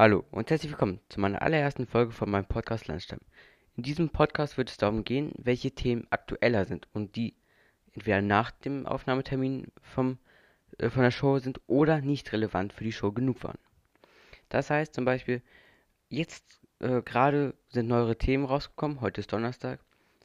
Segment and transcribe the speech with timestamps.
[0.00, 3.18] Hallo und herzlich willkommen zu meiner allerersten Folge von meinem Podcast Landstamm.
[3.76, 7.34] In diesem Podcast wird es darum gehen, welche Themen aktueller sind und die
[7.92, 10.16] entweder nach dem Aufnahmetermin vom,
[10.78, 13.58] äh, von der Show sind oder nicht relevant für die Show genug waren.
[14.48, 15.42] Das heißt zum Beispiel,
[16.08, 19.80] jetzt äh, gerade sind neuere Themen rausgekommen, heute ist Donnerstag,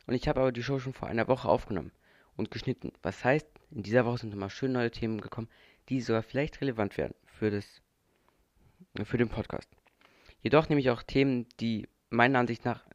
[0.07, 1.91] und ich habe aber die Show schon vor einer Woche aufgenommen
[2.37, 2.93] und geschnitten.
[3.01, 5.49] Was heißt, in dieser Woche sind nochmal schön neue Themen gekommen,
[5.89, 7.81] die sogar vielleicht relevant werden für das
[9.03, 9.69] für den Podcast.
[10.41, 12.85] Jedoch nehme ich auch Themen, die meiner Ansicht nach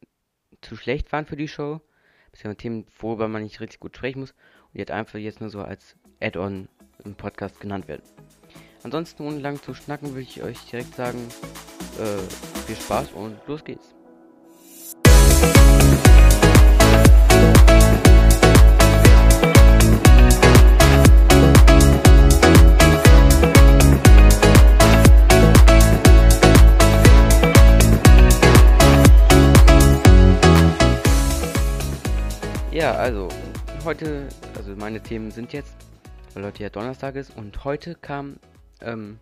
[0.61, 1.80] zu schlecht waren für die Show,
[2.30, 4.33] beziehungsweise Themen, worüber man nicht richtig gut sprechen muss,
[4.73, 6.69] und jetzt einfach jetzt nur so als Add-on
[7.05, 8.02] im Podcast genannt werden.
[8.83, 11.29] Ansonsten, ohne lang zu schnacken, würde ich euch direkt sagen,
[11.99, 13.95] äh, viel Spaß und los geht's.
[32.81, 33.29] Ja, also
[33.85, 35.77] heute, also meine Themen sind jetzt,
[36.33, 38.39] weil heute ja Donnerstag ist und heute kam
[38.81, 39.19] ähm,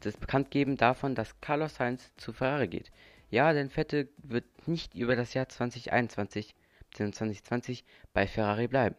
[0.00, 2.92] das Bekanntgeben davon, dass Carlos Sainz zu Ferrari geht.
[3.30, 6.54] Ja, denn Vettel wird nicht über das Jahr 2021
[6.90, 7.12] bzw.
[7.12, 8.96] 2020 bei Ferrari bleiben.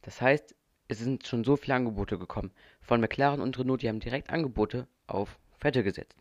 [0.00, 0.54] Das heißt,
[0.88, 2.50] es sind schon so viele Angebote gekommen.
[2.80, 6.16] Von McLaren und Renault, die haben direkt Angebote auf Vettel gesetzt.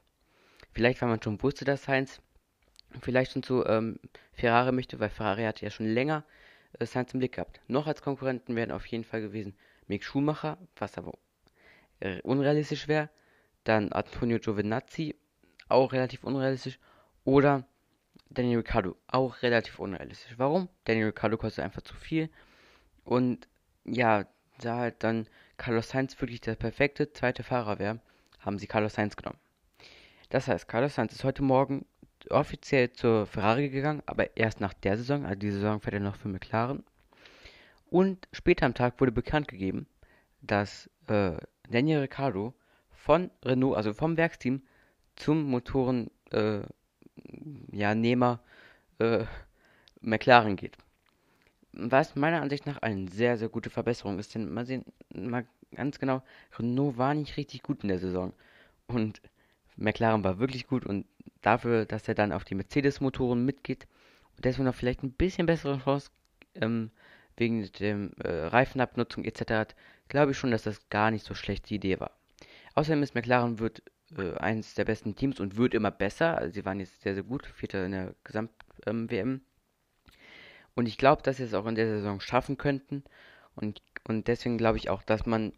[0.74, 2.20] Vielleicht, weil man schon wusste, dass Sainz
[3.00, 3.98] vielleicht schon zu ähm,
[4.34, 6.26] Ferrari möchte, weil Ferrari hatte ja schon länger
[6.82, 7.60] Sainz im Blick gehabt.
[7.68, 9.56] Noch als Konkurrenten wären auf jeden Fall gewesen
[9.88, 11.14] Mick Schumacher, was aber
[12.00, 13.10] äh, unrealistisch wäre.
[13.64, 15.16] Dann Antonio Giovinazzi,
[15.70, 16.80] auch relativ unrealistisch.
[17.24, 17.66] Oder
[18.30, 20.34] Daniel Ricciardo, auch relativ unrealistisch.
[20.38, 20.68] Warum?
[20.86, 22.30] Daniel Ricciardo kostet einfach zu viel.
[23.06, 23.48] Und
[23.86, 24.26] ja,
[24.60, 28.00] da halt dann Carlos Sainz wirklich der perfekte zweite Fahrer wäre,
[28.40, 29.40] haben sie Carlos Sainz genommen.
[30.30, 31.86] Das heißt, Carlos Sainz ist heute Morgen
[32.32, 36.16] offiziell zur Ferrari gegangen, aber erst nach der Saison, also die Saison fährt er noch
[36.16, 36.84] für McLaren.
[37.90, 39.88] Und später am Tag wurde bekannt gegeben,
[40.42, 41.34] dass äh,
[41.70, 42.54] Daniel Ricciardo
[42.92, 44.64] von Renault, also vom Werksteam,
[45.16, 46.62] zum Motoren äh,
[47.72, 49.26] ja, äh,
[50.02, 50.78] McLaren geht.
[51.72, 56.00] Was meiner Ansicht nach eine sehr, sehr gute Verbesserung ist, denn mal sehen, mal ganz
[56.00, 56.24] genau,
[56.58, 58.34] Renault war nicht richtig gut in der Saison.
[58.88, 59.22] Und
[59.76, 61.06] McLaren war wirklich gut und
[61.42, 63.88] dafür, dass er dann auf die Mercedes-Motoren mitgeht
[64.36, 66.12] und deswegen noch vielleicht ein bisschen bessere Chance
[66.56, 66.92] ähm,
[67.38, 69.52] wegen der äh, Reifenabnutzung etc.
[69.52, 69.76] hat,
[70.08, 72.12] glaube ich schon, dass das gar nicht so schlechte Idee war.
[72.76, 73.84] Außerdem ist McLaren wird
[74.18, 76.38] äh, eines der besten Teams und wird immer besser.
[76.38, 79.30] Also sie waren jetzt sehr, sehr gut, Vierter in der Gesamt-WM.
[79.30, 79.42] Ähm,
[80.76, 83.04] und ich glaube, dass sie es auch in der Saison schaffen könnten.
[83.56, 85.54] Und, und deswegen glaube ich auch, dass man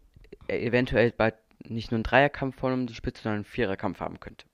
[0.48, 1.34] eventuell bald
[1.64, 4.46] nicht nur einen Dreierkampf vorne um die Spitze, sondern einen Viererkampf haben könnte.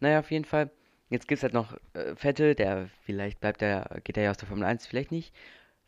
[0.00, 0.70] Naja, auf jeden Fall.
[1.08, 4.38] Jetzt gibt es halt noch äh, Vettel, der vielleicht bleibt er, geht er ja aus
[4.38, 5.34] der Formel 1, vielleicht nicht.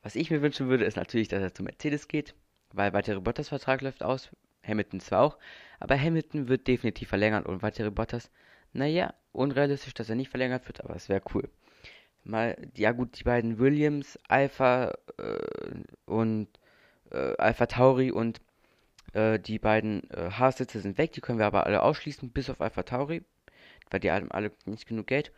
[0.03, 2.35] Was ich mir wünschen würde, ist natürlich, dass er zu Mercedes geht,
[2.73, 4.31] weil weitere Bottas Vertrag läuft aus.
[4.65, 5.39] Hamilton zwar auch,
[5.81, 8.31] aber Hamilton wird definitiv verlängern und weitere Bottas,
[8.73, 11.49] naja, unrealistisch, dass er nicht verlängert wird, aber es wäre cool.
[12.25, 16.49] Mal, ja gut, die beiden Williams, Alpha äh, und
[17.11, 18.41] äh, Alpha Tauri und
[19.13, 22.61] äh, die beiden äh, Haas-Sitze sind weg, die können wir aber alle ausschließen, bis auf
[22.61, 23.23] Alpha Tauri
[23.91, 25.33] weil die haben alle nicht genug Geld,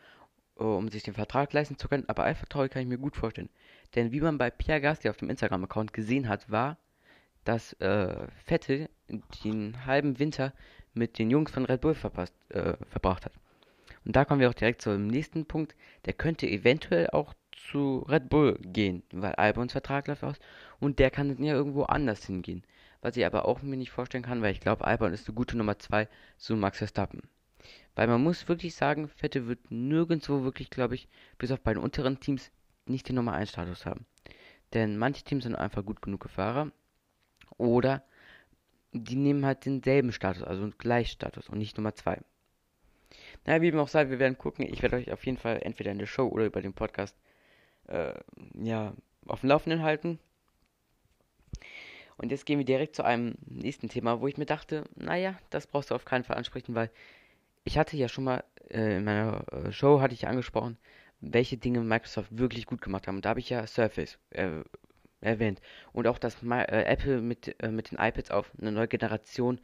[0.59, 2.07] äh, um sich den Vertrag leisten zu können.
[2.07, 3.49] Aber Alpha Tauri kann ich mir gut vorstellen.
[3.95, 6.77] Denn wie man bei Pierre Gasly auf dem Instagram-Account gesehen hat, war,
[7.43, 8.89] dass äh, Vettel
[9.43, 10.53] den halben Winter
[10.93, 13.33] mit den Jungs von Red Bull verpasst, äh, verbracht hat.
[14.05, 15.75] Und da kommen wir auch direkt zum nächsten Punkt.
[16.05, 20.37] Der könnte eventuell auch zu Red Bull gehen, weil Albons Vertrag läuft aus
[20.79, 22.63] und der kann dann ja irgendwo anders hingehen.
[23.01, 25.57] Was ich aber auch mir nicht vorstellen kann, weil ich glaube, Albon ist eine gute
[25.57, 26.07] Nummer 2
[26.37, 27.21] zu Max Verstappen.
[27.95, 31.07] Weil man muss wirklich sagen, Vettel wird nirgendwo wirklich, glaube ich,
[31.37, 32.51] bis auf bei den unteren Teams
[32.85, 34.05] nicht den Nummer 1 Status haben.
[34.73, 36.71] Denn manche Teams sind einfach gut genug Fahrer.
[37.57, 38.03] Oder
[38.93, 42.21] die nehmen halt denselben Status, also einen Gleichstatus und nicht Nummer 2.
[43.45, 44.65] Naja, wie dem auch sei, wir werden gucken.
[44.65, 47.17] Ich werde euch auf jeden Fall entweder in der Show oder über den Podcast
[47.87, 48.13] äh,
[48.53, 48.93] ja,
[49.27, 50.19] auf dem Laufenden halten.
[52.21, 55.65] Und jetzt gehen wir direkt zu einem nächsten Thema, wo ich mir dachte, naja, das
[55.65, 56.91] brauchst du auf keinen Fall ansprechen, weil
[57.63, 60.77] ich hatte ja schon mal äh, in meiner äh, Show hatte ich angesprochen,
[61.19, 63.15] welche Dinge Microsoft wirklich gut gemacht haben.
[63.15, 64.61] Und da habe ich ja Surface äh,
[65.19, 65.61] erwähnt.
[65.93, 69.59] Und auch, dass My, äh, Apple mit, äh, mit den iPads auf eine neue Generation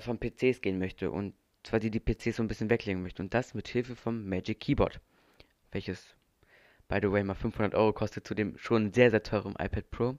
[0.00, 1.10] von PCs gehen möchte.
[1.10, 1.34] Und
[1.64, 3.24] zwar die die PCs so ein bisschen weglegen möchte.
[3.24, 5.00] Und das mit Hilfe vom Magic Keyboard.
[5.72, 6.14] Welches,
[6.86, 10.16] by the way, mal 500 Euro kostet zu dem schon sehr, sehr teuren iPad Pro.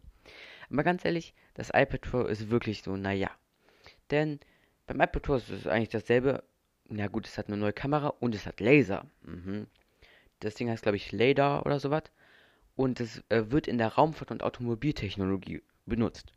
[0.74, 3.32] Aber ganz ehrlich, das iPad Pro ist wirklich so, naja.
[4.12, 4.40] Denn
[4.86, 6.44] beim iPad Pro ist es eigentlich dasselbe
[6.90, 9.06] ja gut, es hat eine neue Kamera und es hat Laser.
[9.24, 9.68] Mhm.
[10.40, 12.04] Das Ding heißt, glaube ich, LADAR oder sowas.
[12.76, 16.34] Und es äh, wird in der Raumfahrt- und Automobiltechnologie benutzt.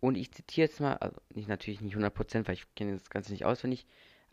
[0.00, 3.32] Und ich zitiere jetzt mal, also nicht natürlich nicht 100%, weil ich kenne das Ganze
[3.32, 3.86] nicht auswendig,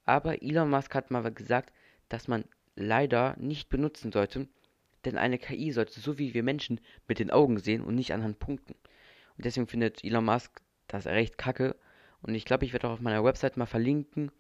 [0.05, 1.73] aber Elon Musk hat mal gesagt,
[2.09, 2.45] dass man
[2.75, 4.47] leider nicht benutzen sollte,
[5.05, 8.37] denn eine KI sollte so wie wir Menschen mit den Augen sehen und nicht anhand
[8.37, 8.75] Punkten.
[9.37, 11.75] Und deswegen findet Elon Musk das recht kacke.
[12.21, 14.31] Und ich glaube, ich werde auch auf meiner Website mal verlinken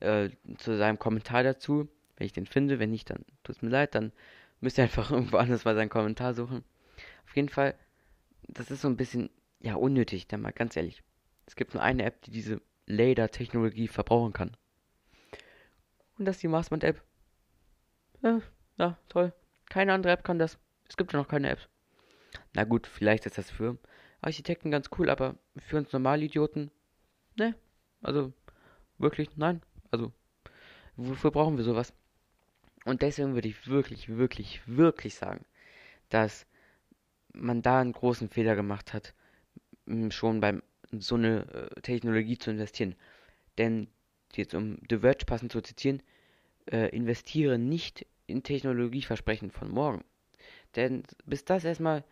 [0.00, 2.78] äh, zu seinem Kommentar dazu, wenn ich den finde.
[2.78, 4.12] Wenn nicht, dann tut es mir leid, dann
[4.60, 6.64] müsst ihr einfach irgendwo anders mal seinen Kommentar suchen.
[7.26, 7.74] Auf jeden Fall,
[8.48, 9.30] das ist so ein bisschen,
[9.60, 11.02] ja, unnötig, dann mal ganz ehrlich.
[11.46, 14.56] Es gibt nur eine App, die diese LADAR-Technologie verbrauchen kann.
[16.18, 17.02] Und das ist die Marsband-App.
[18.22, 18.40] Ja,
[18.78, 19.32] ja, toll.
[19.68, 20.58] Keine andere App kann das.
[20.88, 21.68] Es gibt ja noch keine Apps.
[22.54, 23.78] Na gut, vielleicht ist das für
[24.22, 26.70] Architekten ganz cool, aber für uns Normalidioten,
[27.36, 27.54] ne?
[28.00, 28.32] Also,
[28.98, 29.60] wirklich, nein.
[29.90, 30.12] Also,
[30.96, 31.92] wofür brauchen wir sowas?
[32.84, 35.44] Und deswegen würde ich wirklich, wirklich, wirklich sagen,
[36.08, 36.46] dass
[37.32, 39.14] man da einen großen Fehler gemacht hat,
[40.10, 42.94] schon beim so eine äh, Technologie zu investieren.
[43.58, 43.88] Denn
[44.34, 46.02] jetzt um The Verge passend zu zitieren,
[46.70, 50.04] äh, investiere nicht in Technologieversprechen von morgen.
[50.76, 52.04] Denn bis das erstmal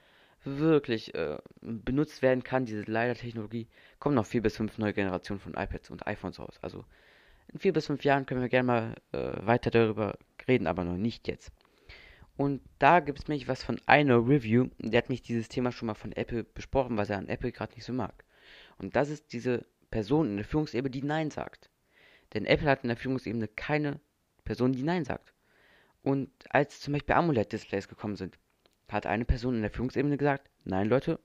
[0.45, 5.55] wirklich äh, benutzt werden kann, diese LiDAR-Technologie, kommen noch vier bis fünf neue Generationen von
[5.55, 6.59] iPads und iPhones raus.
[6.63, 6.85] Also
[7.53, 10.97] in vier bis fünf Jahren können wir gerne mal äh, weiter darüber reden, aber noch
[10.97, 11.53] nicht jetzt.
[12.37, 15.87] Und da gibt es mich was von einer Review, der hat mich dieses Thema schon
[15.87, 18.25] mal von Apple besprochen, was er an Apple gerade nicht so mag.
[18.79, 21.69] Und das ist diese Person in der Führungsebene, die Nein sagt.
[22.33, 24.01] Denn Apple hat in der Führungsebene keine
[24.45, 25.35] Person, die Nein sagt.
[26.03, 28.39] Und als zum Beispiel AMOLED-Displays gekommen sind,
[28.93, 31.19] hat eine Person in der Führungsebene gesagt, nein Leute,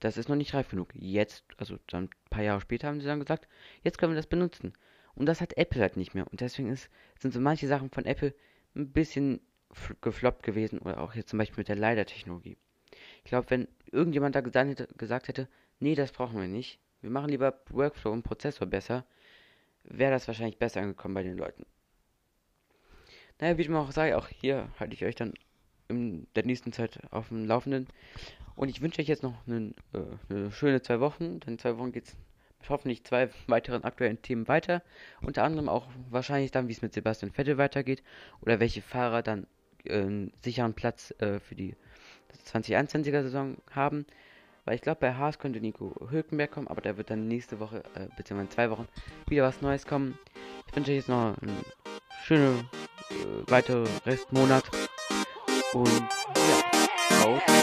[0.00, 0.88] das ist noch nicht reif genug.
[0.94, 3.46] Jetzt, also dann ein paar Jahre später haben sie dann gesagt,
[3.82, 4.72] jetzt können wir das benutzen.
[5.14, 6.26] Und das hat Apple halt nicht mehr.
[6.30, 6.88] Und deswegen ist,
[7.18, 8.34] sind so manche Sachen von Apple
[8.74, 9.40] ein bisschen
[10.00, 10.78] gefloppt gewesen.
[10.78, 12.56] Oder auch jetzt zum Beispiel mit der LiDAR-Technologie.
[13.24, 15.48] Ich glaube, wenn irgendjemand da gesagt hätte,
[15.78, 16.80] nee, das brauchen wir nicht.
[17.00, 19.04] Wir machen lieber Workflow und Prozessor besser,
[19.84, 21.66] wäre das wahrscheinlich besser angekommen bei den Leuten.
[23.40, 25.34] Naja, wie ich mal auch sage, auch hier halte ich euch dann
[25.96, 27.86] in der nächsten Zeit auf dem Laufenden.
[28.54, 31.40] Und ich wünsche euch jetzt noch einen, äh, eine schöne zwei Wochen.
[31.40, 32.16] Denn zwei Wochen geht es
[32.60, 34.82] mit hoffentlich zwei weiteren aktuellen Themen weiter.
[35.20, 38.02] Unter anderem auch wahrscheinlich dann, wie es mit Sebastian Vettel weitergeht.
[38.40, 39.46] Oder welche Fahrer dann
[39.84, 41.74] äh, einen sicheren Platz äh, für die
[42.46, 44.06] 2021er Saison haben.
[44.64, 47.82] Weil ich glaube, bei Haas könnte Nico Hülkenberg kommen, aber da wird dann nächste Woche,
[47.94, 48.86] äh, beziehungsweise in zwei Wochen,
[49.28, 50.16] wieder was Neues kommen.
[50.68, 51.64] Ich wünsche euch jetzt noch einen
[52.24, 52.60] schönen
[53.10, 54.64] äh, weitere Restmonat.
[55.72, 56.02] 半日
[57.18, 57.61] 好